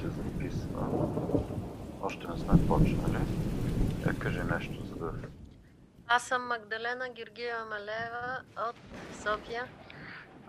[0.00, 0.86] вече записва.
[2.02, 3.22] Още не сме почнали.
[4.06, 5.12] Е, кажи нещо, за да...
[6.06, 8.76] Аз съм Магдалена Георгиева Малева от
[9.16, 9.64] София.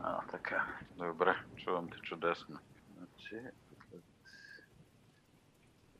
[0.03, 0.65] А, така.
[0.97, 2.58] Добре, чувам те чудесно.
[2.97, 3.35] Значи,
[3.90, 4.03] след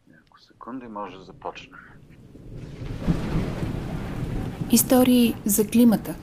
[0.08, 1.80] няколко секунди може да започнем.
[4.72, 6.16] Истории за климата.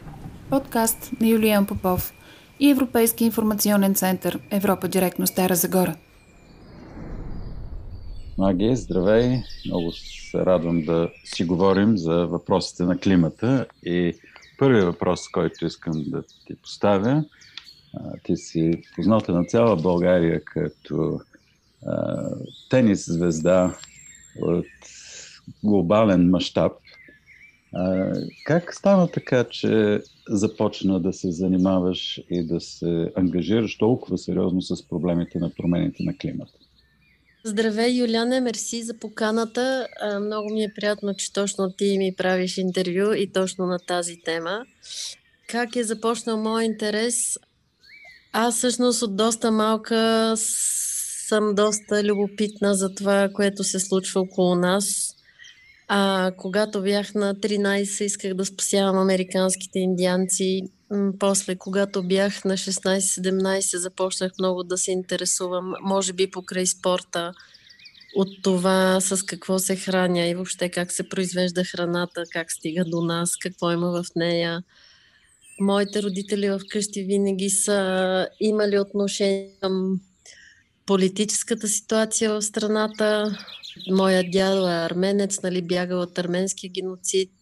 [0.50, 2.12] Подкаст на Юлиан Попов
[2.60, 5.96] и Европейски информационен център Европа директно Стара Загора.
[8.38, 9.42] Маги, здравей!
[9.66, 13.66] Много се радвам да си говорим за въпросите на климата.
[13.82, 14.14] И
[14.58, 17.24] първият въпрос, който искам да ти поставя,
[18.22, 21.20] ти си позната на цяла България като
[21.86, 22.28] а,
[22.70, 23.76] тенис звезда
[24.40, 24.66] от
[25.64, 26.72] глобален мащаб.
[28.46, 34.88] Как стана така, че започна да се занимаваш и да се ангажираш толкова сериозно с
[34.88, 36.52] проблемите на промените на климата?
[37.48, 39.88] Здравей, Юляне, мерси за поканата.
[40.20, 44.64] Много ми е приятно, че точно ти ми правиш интервю и точно на тази тема.
[45.48, 47.38] Как е започнал мой интерес?
[48.32, 55.14] Аз всъщност от доста малка съм доста любопитна за това, което се случва около нас.
[55.88, 60.62] А, когато бях на 13, исках да спасявам американските индианци.
[61.18, 67.32] После, когато бях на 16-17, започнах много да се интересувам, може би покрай спорта,
[68.14, 73.00] от това с какво се храня и въобще как се произвежда храната, как стига до
[73.00, 74.62] нас, какво има в нея.
[75.60, 80.00] Моите родители вкъщи винаги са имали отношение към
[80.86, 83.38] политическата ситуация в страната.
[83.90, 87.32] Моя дядо е арменец, нали, бягал от арменския геноцид.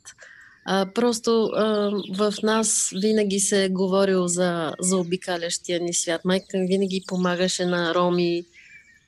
[0.69, 6.25] А, просто а, в нас винаги се е говорил за, за обикалящия ни свят.
[6.25, 8.45] Майка ми винаги помагаше на роми,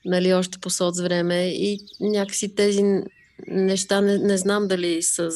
[0.05, 2.83] нали, още по соц време и някакси тези
[3.47, 5.29] неща не, не знам дали са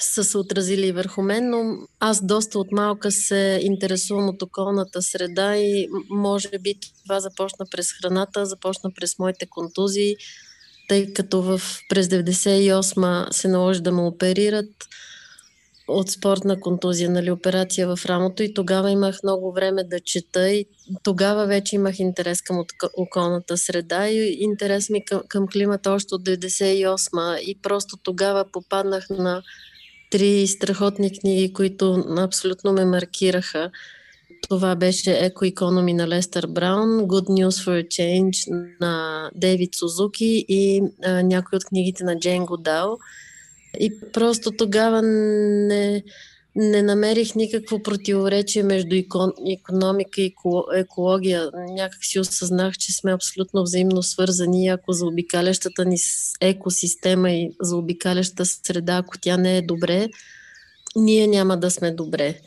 [0.00, 5.56] са се отразили върху мен, но аз доста от малка се интересувам от околната среда
[5.56, 10.16] и може би това започна през храната, започна през моите контузии,
[10.90, 14.70] тъй като в, през 98 се наложи да ме оперират
[15.88, 20.66] от спортна контузия, нали, операция в рамото и тогава имах много време да чета и
[21.02, 22.64] тогава вече имах интерес към
[22.96, 29.10] околната среда и интерес ми към, към климата още от 98 и просто тогава попаднах
[29.10, 29.42] на
[30.10, 33.70] три страхотни книги, които абсолютно ме маркираха.
[34.48, 40.44] Това беше Еко Economy на Лестър Браун, Good News for a Change на Дейвид Сузуки
[40.48, 42.98] и а, някои от книгите на Джейн Годал.
[43.80, 46.02] И просто тогава не,
[46.56, 48.96] не намерих никакво противоречие между
[49.46, 50.34] економика и
[50.74, 51.50] екология.
[51.54, 54.68] Някак си осъзнах, че сме абсолютно взаимно свързани.
[54.68, 55.96] Ако за обикалящата ни
[56.40, 60.08] екосистема и за обикалящата среда, ако тя не е добре,
[60.96, 62.40] ние няма да сме добре.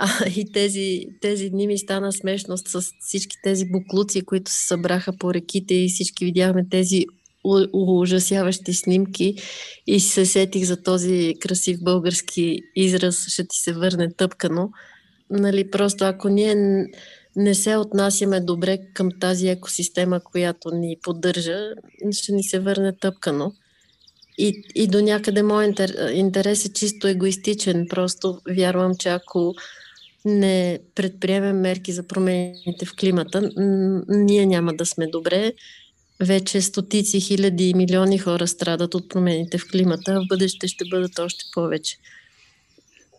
[0.00, 5.12] А, и тези, тези дни ми стана смешно с всички тези буклуци, които се събраха
[5.18, 7.06] по реките и всички видяхме тези
[7.72, 9.34] ужасяващи снимки
[9.86, 14.70] и се сетих за този красив български израз ще ти се върне тъпкано.
[15.30, 16.54] Нали, просто ако ние
[17.36, 21.58] не се отнасяме добре към тази екосистема, която ни поддържа,
[22.10, 23.52] ще ни се върне тъпкано.
[24.38, 25.80] И, и до някъде моят
[26.12, 27.86] интерес е чисто егоистичен.
[27.90, 29.54] Просто вярвам, че ако
[30.28, 33.50] не предприемем мерки за промените в климата,
[34.08, 35.52] ние няма да сме добре
[36.20, 40.84] вече стотици, хиляди и милиони хора страдат от промените в климата, а в бъдеще ще
[40.90, 41.96] бъдат още повече.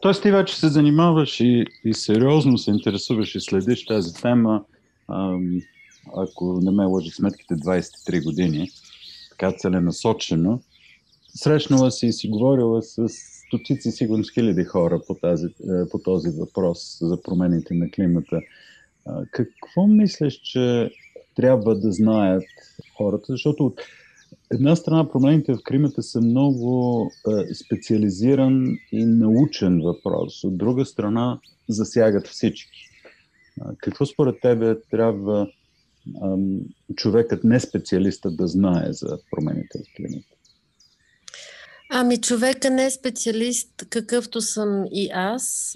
[0.01, 4.63] Тоест ти вече се занимаваш и, и сериозно се интересуваш и следиш тази тема,
[6.17, 8.69] ако не ме лъжи сметките, 23 години,
[9.29, 10.61] така целенасочено.
[11.35, 13.07] Срещнала си и си говорила с
[13.49, 18.41] стотици, сигурно хиляди хора по, тази, е, по този въпрос за промените на климата.
[19.31, 20.91] Какво мислиш, че
[21.35, 22.43] трябва да знаят
[22.97, 23.81] хората, защото от
[24.51, 31.39] една страна промените в климата са много е, специализиран и научен въпрос, от друга страна
[31.69, 32.89] засягат всички.
[33.77, 35.47] Какво според тебе трябва
[36.95, 40.38] човекът, не специалиста, да знае за промените в климата?
[41.89, 45.75] Ами човека не е специалист, какъвто съм и аз,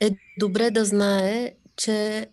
[0.00, 2.26] е добре да знае, че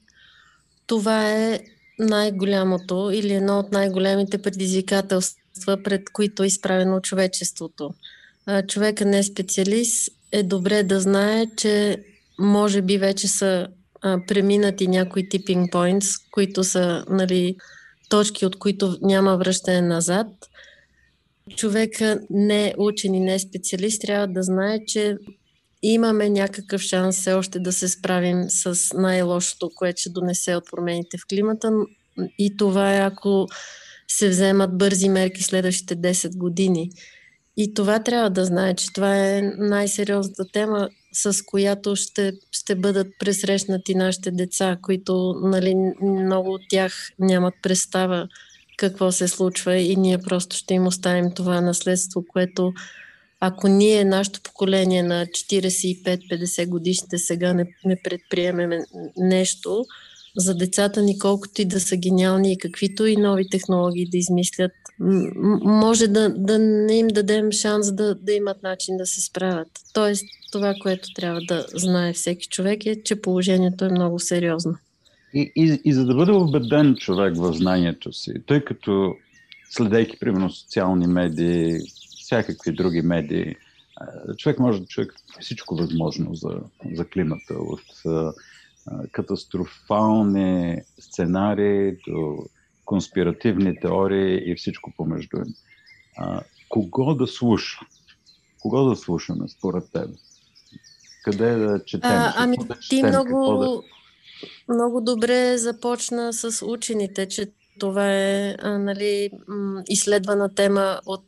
[0.87, 1.59] това е
[1.99, 7.93] най-голямото или едно от най-големите предизвикателства, пред които е изправено човечеството.
[8.67, 12.03] Човека не е специалист, е добре да знае, че
[12.39, 13.67] може би вече са
[14.27, 17.55] преминати някои типинг points, които са нали,
[18.09, 20.27] точки, от които няма връщане назад.
[21.55, 25.17] Човека не е учен и не е специалист, трябва да знае, че
[25.81, 31.17] имаме някакъв шанс все още да се справим с най-лошото, което ще донесе от промените
[31.17, 31.71] в климата.
[32.37, 33.47] И това е ако
[34.07, 36.89] се вземат бързи мерки следващите 10 години.
[37.57, 43.07] И това трябва да знае, че това е най-сериозната тема, с която ще, ще бъдат
[43.19, 48.27] пресрещнати нашите деца, които нали, много от тях нямат представа
[48.77, 52.73] какво се случва и ние просто ще им оставим това наследство, което
[53.39, 58.69] ако ние, нашето поколение на 45-50 годишните сега не, не предприемем
[59.17, 59.85] нещо,
[60.37, 64.71] за децата ни, колкото и да са гениални и каквито и нови технологии да измислят,
[65.63, 69.67] може да, да не им дадем шанс да, да имат начин да се справят.
[69.93, 74.77] Тоест, това, което трябва да знае всеки човек е, че положението е много сериозно.
[75.35, 79.15] И, и, и за да бъде убеден човек в знанието си, тъй като
[79.69, 81.79] следейки, примерно, социални медии,
[82.21, 83.55] всякакви други медии,
[84.37, 85.07] човек може да чуе
[85.39, 86.49] всичко възможно за,
[86.93, 87.81] за климата, от
[89.11, 92.45] катастрофални сценарии до
[92.85, 95.55] конспиративни теории и всичко помежду им.
[96.17, 97.79] А, кого да слуша?
[98.61, 100.09] Кого да слушаме според теб?
[101.23, 102.11] Къде да четем?
[102.11, 102.99] А, ами да четем?
[102.99, 103.94] ти много, да...
[104.69, 107.47] много добре започна с учените, че
[107.79, 109.29] това е а, нали,
[109.89, 111.25] изследвана тема от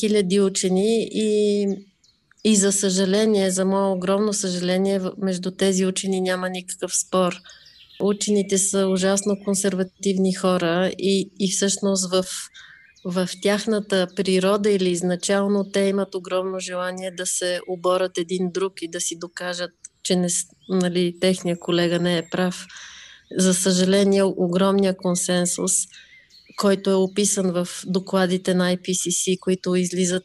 [0.00, 1.66] хиляди учени и
[2.44, 7.34] и за съжаление, за мое огромно съжаление, между тези учени няма никакъв спор.
[8.02, 12.24] Учените са ужасно консервативни хора и, и всъщност в,
[13.04, 18.88] в тяхната природа или изначално те имат огромно желание да се оборят един друг и
[18.88, 19.70] да си докажат,
[20.02, 20.28] че не,
[20.68, 22.66] нали, техния колега не е прав.
[23.38, 25.72] За съжаление, огромния консенсус,
[26.56, 30.24] който е описан в докладите на IPCC, които излизат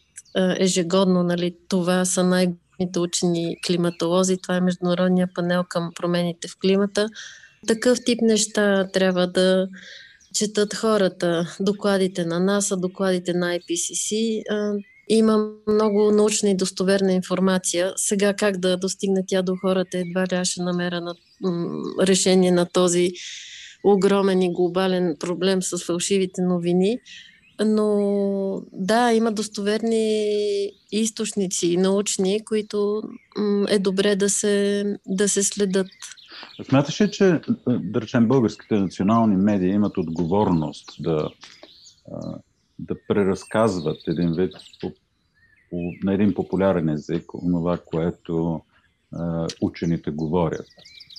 [0.60, 1.24] ежегодно.
[1.24, 4.38] Нали, това са най-големите учени климатолози.
[4.38, 7.10] Това е Международния панел към промените в климата.
[7.68, 9.68] Такъв тип неща трябва да
[10.33, 11.56] четат хората.
[11.60, 14.42] Докладите на НАСА, докладите на IPCC.
[15.10, 17.94] Има много научна и достоверна информация.
[17.96, 21.16] Сега как да достигне тя до хората, едва ли аз ще намеря на,
[22.02, 23.12] решение на този
[23.84, 27.00] огромен и глобален проблем с фалшивите новини.
[27.66, 33.01] Но да, има достоверни източници научни, които
[33.69, 35.88] е добре да се, да се следят.
[36.69, 41.30] Смяташ ли, че, да речем, българските национални медии имат отговорност да,
[42.80, 44.92] да преразказват един вид по,
[45.69, 48.62] по, на един популярен език това, което
[49.62, 50.68] учените говорят?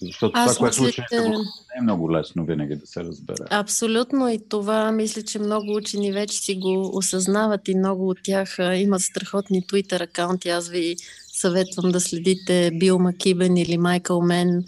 [0.02, 1.20] Защото Аз това, което учените че...
[1.20, 3.44] не е много лесно винаги да се разбере.
[3.50, 8.56] Абсолютно и това мисля, че много учени вече си го осъзнават и много от тях
[8.74, 10.48] имат страхотни Twitter акаунти.
[10.48, 10.96] Аз ви
[11.32, 14.64] съветвам да следите Бил Макибен или Майкъл Мен,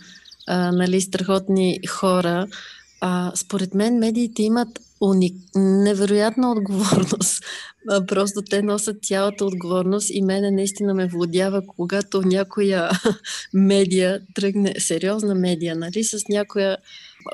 [0.46, 2.46] а, нали, страхотни хора.
[3.00, 4.68] А, според мен медиите имат
[5.00, 5.36] уник...
[5.54, 7.44] невероятна отговорност.
[8.08, 12.90] Просто те носят цялата отговорност и мене наистина ме владява, когато някоя
[13.54, 16.76] медия тръгне, сериозна медия, нали, с някоя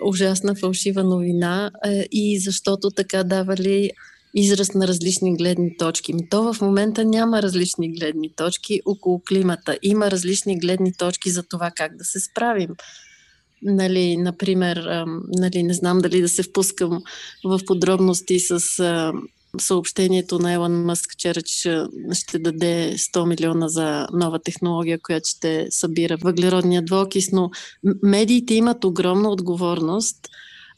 [0.05, 1.71] ужасна фалшива новина
[2.13, 3.91] и защото така давали
[4.35, 6.15] израз на различни гледни точки.
[6.31, 9.79] То в момента няма различни гледни точки около климата.
[9.83, 12.69] Има различни гледни точки за това как да се справим.
[13.65, 17.03] Нали, например, нали, не знам дали да се впускам
[17.45, 18.61] в подробности с
[19.61, 25.67] съобщението на Елон Мъск вчера, че ще даде 100 милиона за нова технология, която ще
[25.71, 27.51] събира въглеродния двуокис, но
[28.03, 30.29] медиите имат огромна отговорност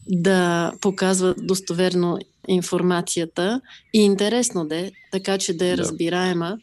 [0.09, 3.61] да показват достоверно информацията
[3.95, 6.59] и интересно да е, така че да е разбираема.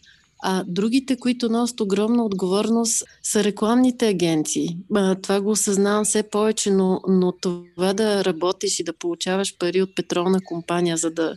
[0.46, 4.78] А другите, които носят огромна отговорност, са рекламните агенции.
[4.96, 9.82] А, това го осъзнавам все повече, но, но това да работиш и да получаваш пари
[9.82, 11.36] от петролна компания, за да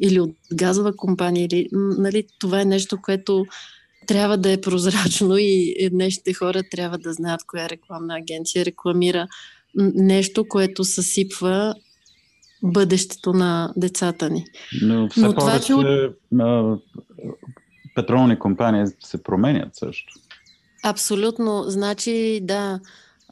[0.00, 3.44] или от газова компания, или, нали, това е нещо, което
[4.06, 9.26] трябва да е прозрачно и днешните хора трябва да знаят коя рекламна агенция рекламира
[9.94, 11.74] нещо, което съсипва
[12.62, 14.44] бъдещето на децата ни.
[14.82, 16.10] Но все Но повече това, че
[17.96, 20.12] петролни компании се променят също.
[20.82, 21.64] Абсолютно.
[21.66, 22.80] Значи, да,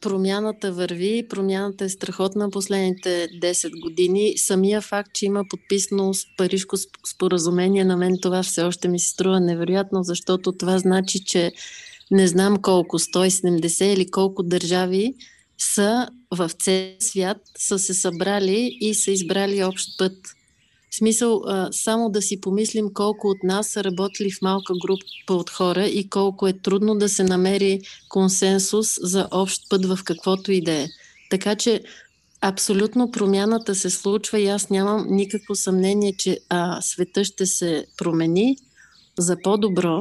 [0.00, 4.32] промяната върви, промяната е страхотна последните 10 години.
[4.36, 9.08] Самия факт, че има подписано с Парижко споразумение, на мен това все още ми се
[9.08, 11.52] струва невероятно, защото това значи, че
[12.10, 15.14] не знам колко, 170 или колко държави
[15.58, 20.12] са в цел свят, са се събрали и са избрали общ път.
[20.94, 25.50] В смисъл, само да си помислим колко от нас са работили в малка група от
[25.50, 30.60] хора и колко е трудно да се намери консенсус за общ път в каквото и
[30.60, 30.86] да е.
[31.30, 31.80] Така че
[32.40, 38.56] абсолютно промяната се случва и аз нямам никакво съмнение, че а, света ще се промени
[39.18, 40.00] за по-добро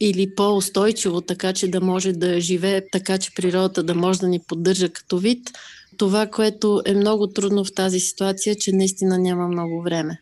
[0.00, 4.38] или по-устойчиво, така че да може да живее, така че природата да може да ни
[4.38, 5.50] поддържа като вид.
[5.96, 10.20] Това, което е много трудно в тази ситуация, че наистина няма много време.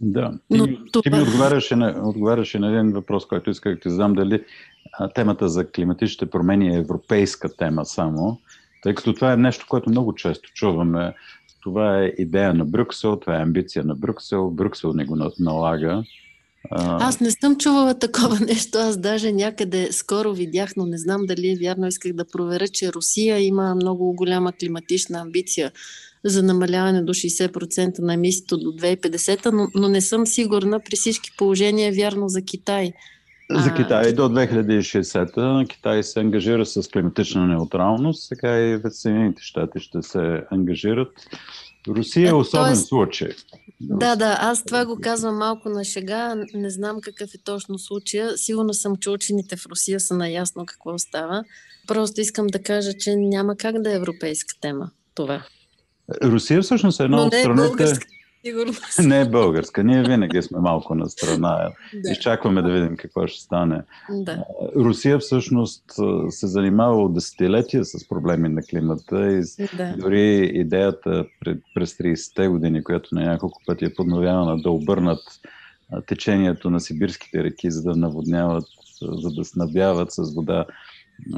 [0.00, 0.38] Да.
[0.52, 1.02] Ти, Но това...
[1.02, 4.44] ти ми отговаряше на, отговаряше на един въпрос, който исках да ти задам, дали
[4.92, 8.40] а, темата за климатичните промени е европейска тема само,
[8.82, 11.14] тъй като това е нещо, което много често чуваме.
[11.62, 16.02] Това е идея на Брюксел, това е амбиция на Брюксел, Брюксел не го налага.
[16.70, 18.78] Аз не съм чувала такова нещо.
[18.78, 21.86] Аз даже някъде скоро видях, но не знам дали е вярно.
[21.86, 25.72] Исках да проверя, че Русия има много голяма климатична амбиция
[26.24, 31.30] за намаляване до 60% на емисиите до 2050, но, но не съм сигурна при всички
[31.38, 32.92] положения е вярно за Китай.
[33.50, 40.02] За Китай до 2060-та Китай се ангажира с климатична неутралност, сега и Съединените щати ще
[40.02, 41.12] се ангажират.
[41.88, 43.28] Русия е особен Тоест, случай.
[43.80, 46.34] Да, да, аз това го казвам малко на шега.
[46.54, 48.38] Не знам какъв е точно случая.
[48.38, 51.44] Сигурно съм, че учените в Русия са наясно какво става.
[51.86, 55.42] Просто искам да кажа, че няма как да е европейска тема това.
[56.22, 57.98] Русия всъщност е една от е страните...
[58.48, 58.72] Сигурно.
[59.08, 59.84] Не е българска.
[59.84, 61.70] Ние винаги сме малко на страна.
[61.94, 62.10] Да.
[62.10, 63.82] Изчакваме да видим какво ще стане.
[64.10, 64.44] Да.
[64.76, 65.84] Русия всъщност
[66.30, 69.94] се занимава от десетилетия с проблеми на климата и да.
[69.98, 75.20] дори идеята пред, през 30-те години, която на няколко пъти е подновявана да обърнат
[76.06, 78.64] течението на сибирските реки, за да наводняват,
[79.02, 80.64] за да снабдяват с вода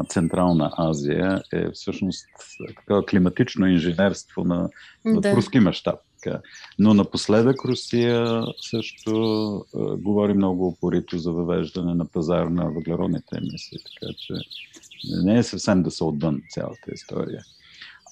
[0.09, 2.26] Централна Азия е всъщност
[2.76, 4.69] такова климатично инженерство на,
[5.05, 5.37] на да.
[5.37, 6.00] руски мащаб.
[6.78, 9.12] Но напоследък Русия също
[9.54, 14.34] а, говори много опорито за въвеждане на пазар на въглеродните емисии, така че
[15.24, 17.42] не е съвсем да се отвън цялата история.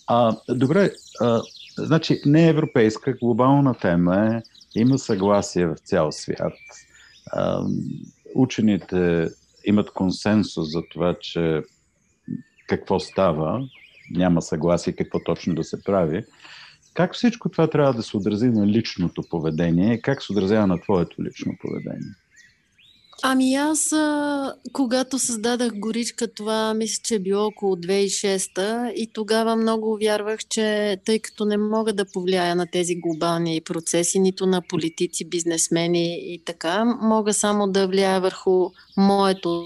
[0.06, 1.42] А, добре, а,
[1.78, 4.42] значи не е европейска, глобална тема е,
[4.80, 6.52] има съгласие в цял свят.
[7.32, 7.64] А,
[8.34, 9.28] учените
[9.64, 11.62] имат консенсус за това, че
[12.68, 13.68] какво става,
[14.10, 16.24] няма съгласие какво точно да се прави.
[16.98, 20.00] Как всичко това трябва да се отрази на личното поведение?
[20.00, 22.14] Как се отразява на твоето лично поведение?
[23.22, 23.94] Ами аз,
[24.72, 30.96] когато създадах горичка, това мисля, че е било около 2006 и тогава много вярвах, че
[31.04, 36.42] тъй като не мога да повлияя на тези глобални процеси, нито на политици, бизнесмени и
[36.44, 39.64] така, мога само да влияя върху моето.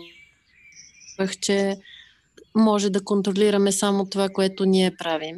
[1.41, 1.77] че
[2.55, 5.37] може да контролираме само това, което ние правим.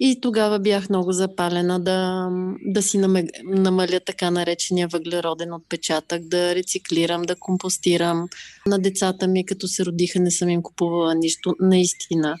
[0.00, 2.28] И тогава бях много запалена да,
[2.64, 3.00] да си
[3.44, 8.28] намаля така наречения въглероден отпечатък, да рециклирам, да компостирам.
[8.66, 12.36] На децата ми, като се родиха, не съм им купувала нищо, наистина.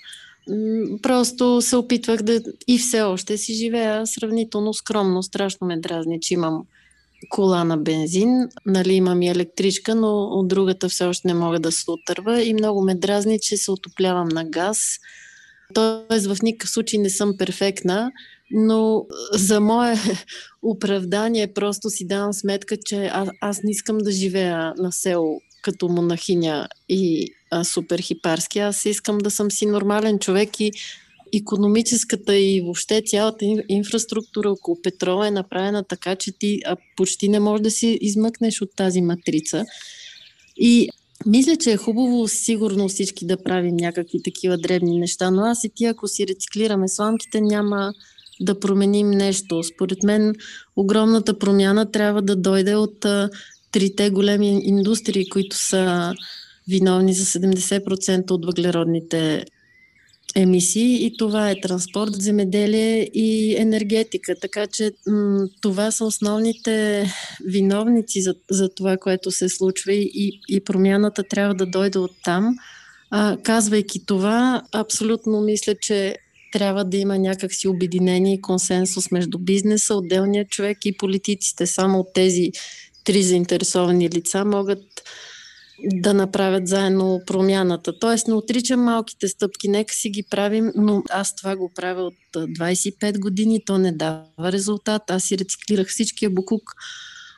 [1.02, 5.22] Просто се опитвах да и все още си живея сравнително скромно.
[5.22, 6.64] Страшно ме дразни, че имам
[7.28, 11.72] кола на бензин, нали имам и електричка, но от другата все още не мога да
[11.72, 14.98] се отърва и много ме дразни, че се отоплявам на газ
[15.74, 18.12] Тоест в никакъв случай не съм перфектна,
[18.50, 19.94] но за мое
[20.62, 25.88] оправдание просто си давам сметка, че аз, аз не искам да живея на село като
[25.88, 28.58] монахиня и а, супер хипарски.
[28.58, 30.72] Аз искам да съм си нормален човек и
[31.34, 37.40] економическата и въобще цялата инфраструктура около петрола е направена така, че ти а, почти не
[37.40, 39.64] можеш да си измъкнеш от тази матрица.
[40.56, 40.88] И
[41.26, 45.70] мисля, че е хубаво сигурно всички да правим някакви такива дребни неща, но аз и
[45.74, 47.92] ти, ако си рециклираме сламките, няма
[48.40, 49.62] да променим нещо.
[49.62, 50.34] Според мен
[50.76, 53.30] огромната промяна трябва да дойде от а,
[53.72, 56.14] трите големи индустрии, които са
[56.68, 59.44] виновни за 70% от въглеродните
[60.36, 64.34] емисии и това е транспорт, земеделие и енергетика.
[64.40, 67.06] Така че м- това са основните
[67.44, 72.56] виновници за, за това, което се случва и, и промяната трябва да дойде от там.
[73.10, 76.16] А, казвайки това, абсолютно мисля, че
[76.52, 81.66] трябва да има някакси обединение и консенсус между бизнеса, отделния човек и политиците.
[81.66, 82.50] Само тези
[83.04, 84.84] три заинтересовани лица могат
[85.84, 87.98] да направят заедно промяната.
[87.98, 92.14] Тоест не отричам малките стъпки, нека си ги правим, но аз това го правя от
[92.34, 95.10] 25 години, то не дава резултат.
[95.10, 96.62] Аз си рециклирах всичкия букук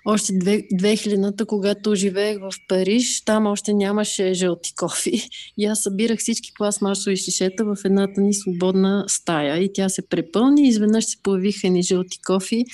[0.05, 5.29] още 2000-та, когато живеех в Париж, там още нямаше жълти кофи.
[5.59, 9.63] И аз събирах всички пластмасови шишета в едната ни свободна стая.
[9.63, 12.65] И тя се препълни, изведнъж се появиха ни жълти кофи.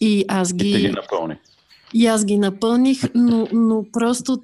[0.00, 0.70] И аз ги...
[0.70, 1.34] И ги напълни.
[1.94, 4.42] И аз ги напълних, но, но просто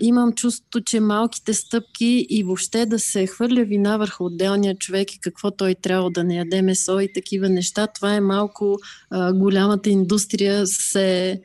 [0.00, 5.20] имам чувството, че малките стъпки и въобще да се хвърля вина върху отделния човек и
[5.20, 8.78] какво той трябва да не яде месо и такива неща, това е малко
[9.10, 11.40] а, голямата индустрия се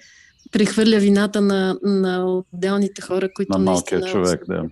[0.51, 4.24] прехвърля вината на, на отделните хора, които на малкия наистина...
[4.24, 4.63] човек, да.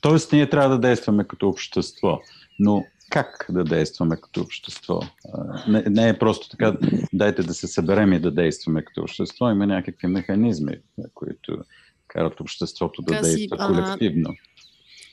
[0.00, 2.20] Тоест, ние трябва да действаме като общество.
[2.58, 5.00] Но как да действаме като общество.
[5.68, 6.76] Не, не е просто така,
[7.12, 9.50] дайте да се съберем и да действаме като общество.
[9.50, 10.72] Има някакви механизми,
[11.14, 11.58] които
[12.08, 14.34] карат обществото да действа колективно.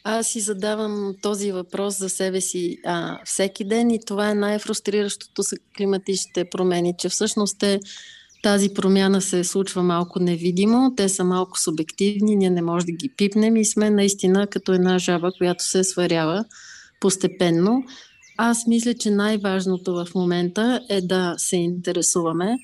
[0.04, 4.36] А, аз си задавам този въпрос за себе си а, всеки ден и това е
[4.36, 7.80] най-фрустриращото с климатичните промени, че всъщност те
[8.44, 13.10] тази промяна се случва малко невидимо, те са малко субективни, ние не можем да ги
[13.18, 16.46] пипнем и сме наистина като една жаба, която се сварява
[17.00, 17.84] постепенно.
[18.38, 22.58] Аз мисля, че най-важното в момента е да се интересуваме.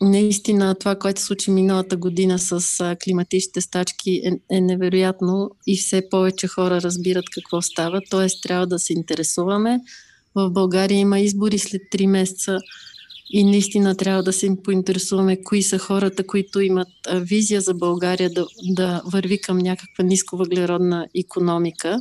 [0.00, 6.48] Наистина това, което случи миналата година с климатичните стачки е, е невероятно и все повече
[6.48, 8.26] хора разбират какво става, т.е.
[8.42, 9.80] трябва да се интересуваме.
[10.34, 12.58] В България има избори след 3 месеца
[13.30, 18.46] и наистина трябва да се поинтересуваме кои са хората, които имат визия за България да,
[18.62, 21.98] да върви към някаква нисковъглеродна економика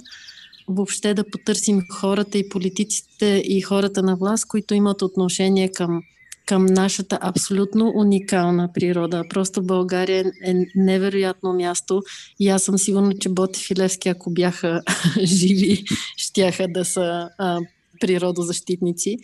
[0.72, 6.02] въобще да потърсим хората и политиците и хората на власт, които имат отношение към,
[6.46, 9.24] към нашата абсолютно уникална природа.
[9.30, 12.02] Просто България е невероятно място
[12.40, 14.82] и аз съм сигурна, че Ботев и Левски, ако бяха
[15.24, 15.84] живи,
[16.18, 17.60] щяха да са а,
[18.02, 19.18] природозащитници.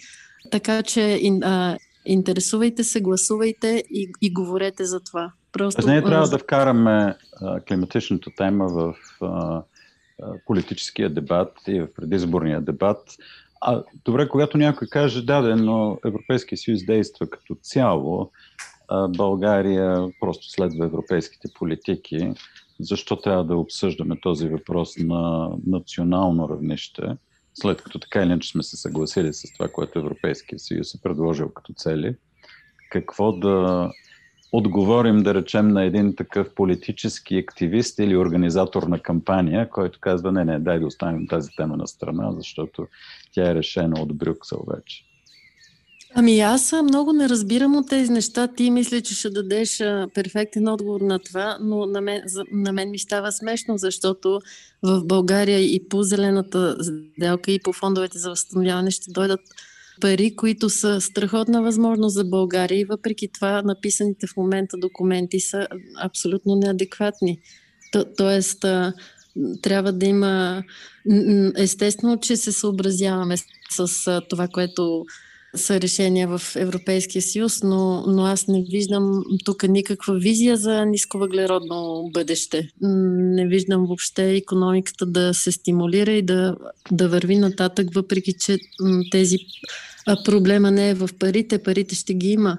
[0.51, 5.31] Така че а, интересувайте се, гласувайте и, и говорете за това.
[5.51, 9.61] Просто, не трябва да вкараме а, климатичната тема в а,
[10.45, 13.15] политическия дебат и в предизборния дебат.
[13.61, 18.31] А, добре, когато някой каже, да, но Европейския съюз действа като цяло,
[18.87, 22.33] а, България просто следва европейските политики,
[22.79, 27.01] защо трябва да обсъждаме този въпрос на национално равнище,
[27.53, 31.49] след като така или иначе сме се съгласили с това, което Европейския съюз е предложил
[31.49, 32.15] като цели,
[32.91, 33.89] какво да
[34.57, 40.45] отговорим, да речем, на един такъв политически активист или организатор на кампания, който казва, не,
[40.45, 42.87] не, дай да оставим тази тема на страна, защото
[43.33, 45.03] тя е решена от Брюксел вече.
[46.15, 48.47] Ами аз много не разбирам от тези неща.
[48.47, 49.77] Ти мисля, че ще дадеш
[50.13, 54.39] перфектен отговор на това, но на мен, на мен ми става смешно, защото
[54.83, 59.41] в България и по зелената сделка и по фондовете за възстановяване ще дойдат
[60.01, 65.67] пари, които са страхотна възможност за България и въпреки това написаните в момента документи са
[66.01, 67.39] абсолютно неадекватни.
[67.91, 68.65] То, тоест,
[69.61, 70.63] трябва да има.
[71.57, 73.35] Естествено, че се съобразяваме
[73.69, 75.05] с това, което
[75.55, 82.09] са решения в Европейския съюз, но, но аз не виждам тук никаква визия за нисковъглеродно
[82.13, 82.69] бъдеще.
[82.81, 86.55] Не виждам въобще економиката да се стимулира и да,
[86.91, 88.57] да върви нататък, въпреки че
[89.11, 89.37] тези
[90.25, 92.57] проблема не е в парите, парите ще ги има,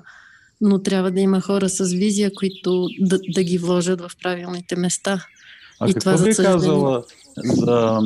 [0.60, 5.24] но трябва да има хора с визия, които да, да ги вложат в правилните места.
[5.80, 7.04] А и какво това, би казала
[7.36, 8.00] за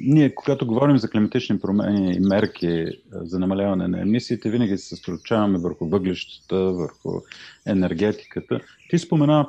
[0.00, 5.58] ние, когато говорим за климатични промени и мерки за намаляване на емисиите, винаги се съсредоточаваме
[5.58, 7.20] върху въглищата, върху
[7.66, 8.60] енергетиката.
[8.90, 9.46] Ти спомена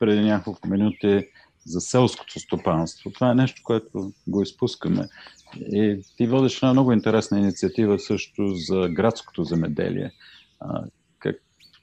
[0.00, 1.26] преди няколко минути
[1.66, 3.10] за селското стопанство.
[3.10, 5.08] Това е нещо, което го изпускаме.
[5.72, 10.10] И ти водиш една много интересна инициатива също за градското земеделие.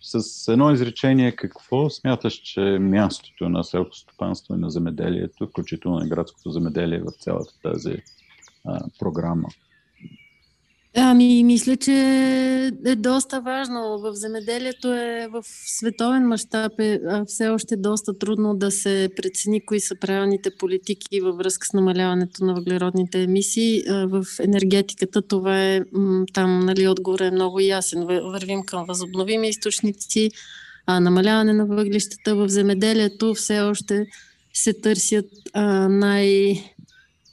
[0.02, 6.00] С едно изречение, какво смяташ, че е мястото на селското стопанство и на земеделието, включително
[6.00, 8.04] на градското земеделие в цялата тази
[8.66, 9.48] а, програма?
[11.00, 11.92] Ами, мисля, че
[12.86, 14.00] е доста важно.
[14.00, 19.80] В земеделието е в световен мащаб е все още доста трудно да се прецени кои
[19.80, 23.84] са правилните политики във връзка с намаляването на въглеродните емисии.
[23.88, 25.82] В енергетиката това е
[26.34, 28.06] там, нали, отговор е много ясен.
[28.06, 30.30] Вървим към възобновими източници,
[30.86, 34.06] а намаляване на въглищата в земеделието все още
[34.54, 36.64] се търсят а, най-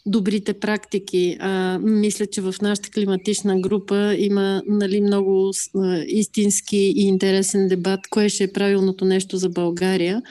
[0.07, 1.37] добрите практики.
[1.41, 8.01] А, мисля, че в нашата климатична група има нали, много а, истински и интересен дебат,
[8.11, 10.23] кое ще е правилното нещо за България.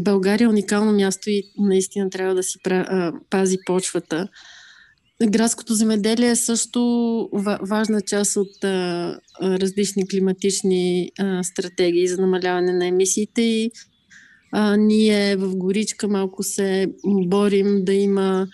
[0.00, 2.58] България е уникално място и наистина трябва да си
[3.30, 4.28] пази почвата.
[5.28, 7.28] градското земеделие е също
[7.62, 13.70] важна част от а, различни климатични а, стратегии за намаляване на емисиите и
[14.52, 18.48] а, ние в Горичка малко се борим да има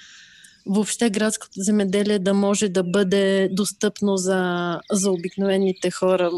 [0.67, 6.31] въобще градското земеделие да може да бъде достъпно за, за обикновените хора.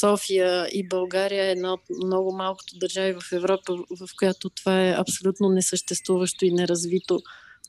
[0.00, 4.94] София и България е една от много малкото държави в Европа, в която това е
[4.98, 7.20] абсолютно несъществуващо и неразвито.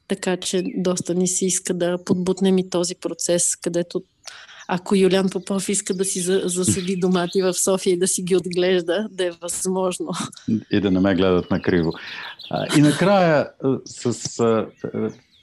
[0.08, 4.04] Така че доста ни се иска да подбутнем и този процес, където
[4.68, 9.08] ако Юлян Попов иска да си засади домати в София и да си ги отглежда,
[9.12, 10.12] да е възможно.
[10.72, 11.94] И да не ме гледат на криво.
[12.78, 13.50] И накрая,
[13.86, 14.66] с,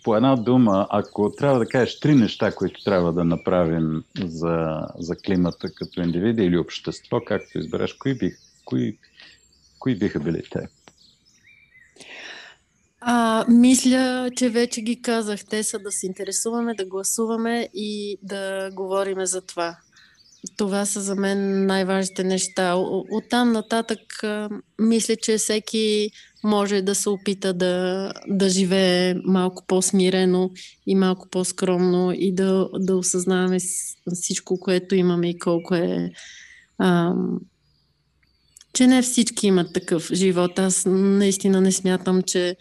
[0.04, 5.16] по една дума, ако трябва да кажеш три неща, които трябва да направим за, за
[5.16, 8.98] климата като индивиди или общество, както избереш, кои, бих, кои,
[9.78, 10.68] кои биха били те?
[13.00, 15.40] А, мисля, че вече ги казах.
[15.50, 19.76] Те са да се интересуваме, да гласуваме и да говориме за това.
[20.56, 22.74] Това са за мен най-важните неща.
[22.74, 24.00] От там нататък
[24.78, 26.10] мисля, че всеки
[26.44, 30.50] може да се опита да, да живее малко по-смирено
[30.86, 33.58] и малко по-скромно и да, да осъзнаваме
[34.14, 36.10] всичко, което имаме и колко е.
[36.78, 37.14] А,
[38.72, 40.58] че не всички имат такъв живот.
[40.58, 42.56] Аз наистина не смятам, че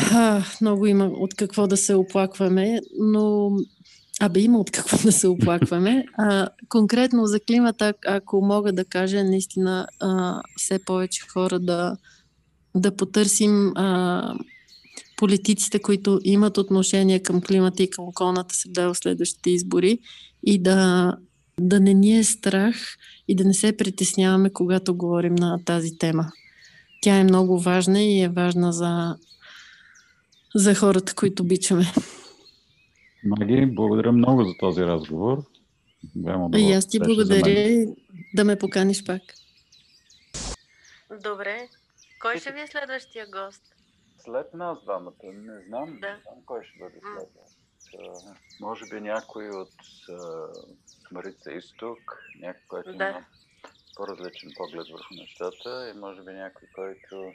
[0.00, 3.50] а, много има от какво да се оплакваме, но
[4.20, 6.04] Абе, има от какво да се оплакваме.
[6.18, 11.96] А, конкретно за климата, ако мога да кажа, наистина а, все повече хора да,
[12.74, 14.34] да потърсим а,
[15.16, 19.98] политиците, които имат отношение към климата и към околната среда в следващите избори
[20.46, 21.12] и да,
[21.60, 22.76] да не ни е страх
[23.28, 26.32] и да не се притесняваме, когато говорим на тази тема.
[27.02, 29.16] Тя е много важна и е важна за
[30.54, 31.84] за хората, които обичаме.
[33.24, 35.42] Маги, благодаря много за този разговор.
[36.56, 37.86] И аз ти благодаря
[38.34, 39.22] да ме поканиш пак.
[41.22, 41.68] Добре.
[42.20, 43.62] Кой ще ви е следващия гост?
[44.18, 45.14] След нас двамата.
[45.24, 46.08] Не знам, да.
[46.08, 47.56] не знам кой ще бъде след нас.
[48.60, 49.72] може би някой от
[51.12, 53.08] Марица Изток, някой, който да.
[53.08, 53.24] има
[53.96, 57.32] по-различен поглед върху нещата и може би някой, който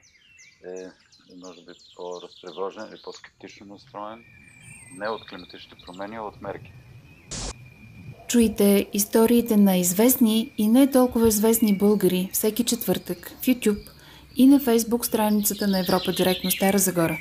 [0.65, 0.87] е
[1.35, 4.23] може би по-разтревожен или по-скептично настроен,
[4.97, 6.71] не от климатичните промени, а от мерки.
[8.27, 13.89] Чуйте историите на известни и не толкова известни българи всеки четвъртък в YouTube
[14.35, 17.17] и на Facebook страницата на Европа директно Стара Загора.